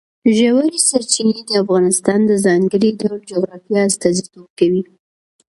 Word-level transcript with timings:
ژورې 0.37 0.79
سرچینې 0.89 1.41
د 1.45 1.51
افغانستان 1.63 2.19
د 2.25 2.31
ځانګړي 2.45 2.89
ډول 2.99 3.19
جغرافیه 3.31 3.81
استازیتوب 3.89 4.47
کوي. 4.59 4.83